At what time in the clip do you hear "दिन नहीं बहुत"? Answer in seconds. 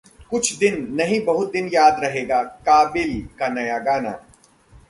0.59-1.51